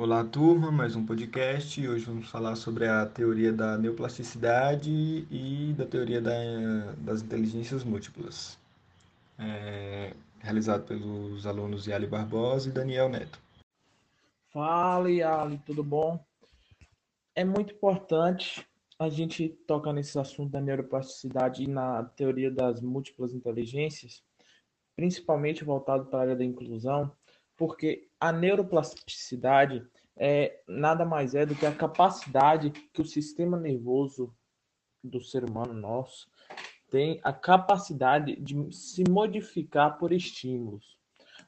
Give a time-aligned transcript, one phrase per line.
[0.00, 1.84] Olá, turma, mais um podcast.
[1.88, 6.32] Hoje vamos falar sobre a teoria da neoplasticidade e da teoria da,
[6.98, 8.56] das inteligências múltiplas,
[9.36, 13.40] é, realizado pelos alunos Yali Barbosa e Daniel Neto.
[14.52, 16.24] Fala, Yali, tudo bom?
[17.34, 18.64] É muito importante
[19.00, 24.22] a gente tocar nesse assunto da neuroplasticidade e na teoria das múltiplas inteligências,
[24.94, 27.10] principalmente voltado para a área da inclusão,
[27.58, 29.84] porque a neuroplasticidade
[30.16, 34.32] é nada mais é do que a capacidade que o sistema nervoso
[35.02, 36.28] do ser humano nosso
[36.88, 40.98] tem a capacidade de se modificar por estímulos.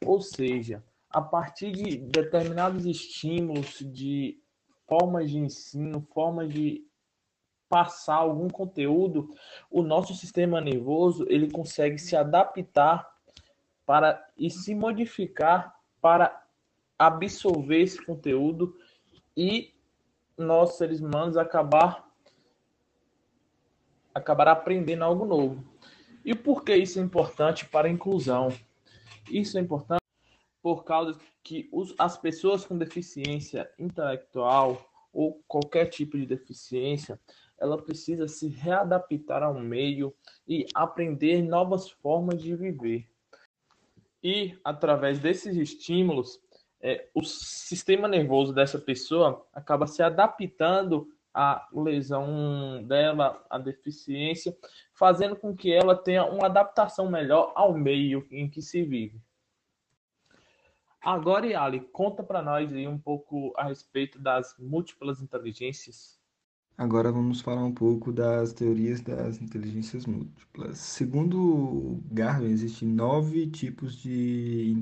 [0.05, 4.39] Ou seja, a partir de determinados estímulos, de
[4.87, 6.85] formas de ensino, formas de
[7.69, 9.33] passar algum conteúdo,
[9.71, 13.09] o nosso sistema nervoso ele consegue se adaptar
[13.87, 16.45] para e se modificar para
[16.99, 18.77] absorver esse conteúdo
[19.37, 19.75] e
[20.37, 22.09] nós seres humanos acabar
[24.15, 25.65] acabar aprendendo algo novo.
[26.25, 28.49] E por que isso é importante para a inclusão?
[29.31, 30.01] Isso é importante
[30.63, 37.19] por causa que os, as pessoas com deficiência intelectual ou qualquer tipo de deficiência,
[37.59, 40.15] ela precisa se readaptar ao meio
[40.47, 43.10] e aprender novas formas de viver.
[44.23, 46.41] E através desses estímulos,
[46.81, 54.57] é, o sistema nervoso dessa pessoa acaba se adaptando à lesão dela, à deficiência,
[54.93, 59.21] fazendo com que ela tenha uma adaptação melhor ao meio em que se vive.
[61.01, 66.20] Agora, Yali, conta para nós aí um pouco a respeito das múltiplas inteligências.
[66.81, 70.79] Agora vamos falar um pouco das teorias das inteligências múltiplas.
[70.79, 74.75] Segundo Garvin, existem nove tipos de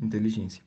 [0.00, 0.62] inteligência.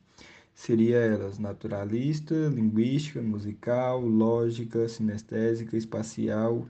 [0.54, 6.68] Seria elas naturalista, linguística, musical, lógica, sinestésica, espacial,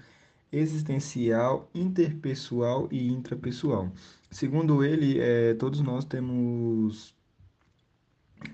[0.51, 3.93] existencial, interpessoal e intrapessoal.
[4.31, 7.15] Segundo ele, é, todos nós temos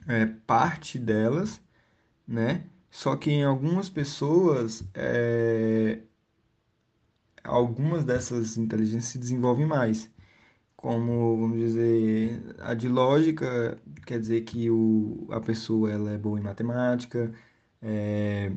[0.09, 1.61] é, parte delas,
[2.27, 2.65] né?
[2.91, 6.01] Só que em algumas pessoas, é,
[7.45, 10.11] algumas dessas inteligências se desenvolvem mais.
[10.77, 16.39] Como, vamos dizer, a de lógica quer dizer que o, a pessoa ela é boa
[16.39, 17.33] em matemática,
[17.83, 18.53] é,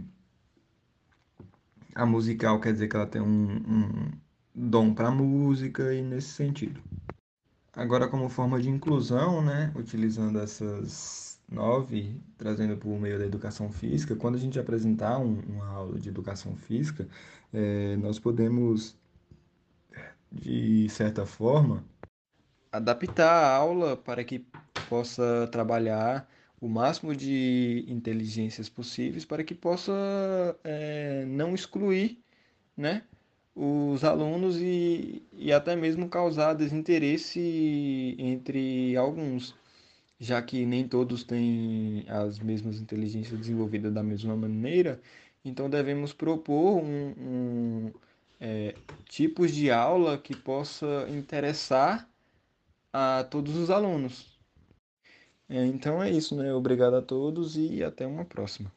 [1.96, 4.12] a musical quer dizer que ela tem um, um
[4.54, 6.82] dom para música e nesse sentido.
[7.74, 14.16] Agora, como forma de inclusão, né, utilizando essas 9, trazendo por meio da educação física,
[14.16, 17.08] quando a gente apresentar um, uma aula de educação física,
[17.54, 18.98] é, nós podemos,
[20.32, 21.84] de certa forma,
[22.72, 24.46] adaptar a aula para que
[24.90, 26.28] possa trabalhar
[26.60, 29.92] o máximo de inteligências possíveis para que possa
[30.64, 32.20] é, não excluir
[32.78, 33.04] né,
[33.56, 39.56] os alunos e, e até mesmo causar desinteresse entre alguns
[40.22, 45.02] já que nem todos têm as mesmas inteligências desenvolvidas da mesma maneira,
[45.44, 47.94] então devemos propor um, um
[48.40, 48.76] é,
[49.10, 52.08] tipos de aula que possa interessar
[52.94, 54.40] a todos os alunos.
[55.50, 56.54] É, então é isso, né?
[56.54, 58.72] Obrigado a todos e até uma próxima.